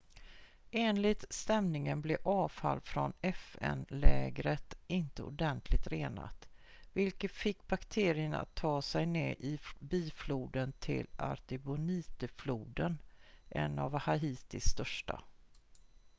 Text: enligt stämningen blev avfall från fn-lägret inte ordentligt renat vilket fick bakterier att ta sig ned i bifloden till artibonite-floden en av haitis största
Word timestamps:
enligt 0.71 1.25
stämningen 1.29 2.01
blev 2.01 2.17
avfall 2.23 2.81
från 2.81 3.13
fn-lägret 3.21 4.73
inte 4.87 5.23
ordentligt 5.23 5.87
renat 5.87 6.47
vilket 6.93 7.31
fick 7.31 7.67
bakterier 7.67 8.33
att 8.33 8.55
ta 8.55 8.81
sig 8.81 9.05
ned 9.05 9.35
i 9.39 9.59
bifloden 9.79 10.73
till 10.79 11.07
artibonite-floden 11.17 12.97
en 13.51 13.79
av 13.79 13.99
haitis 13.99 14.63
största 14.69 15.21